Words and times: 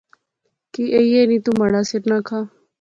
کی 0.73 0.83
ایہہ 0.95 1.21
نی، 1.29 1.37
تو 1.43 1.49
مہاڑا 1.57 1.81
سر 1.89 2.01
نہ 2.09 2.17
کھا 2.27 2.39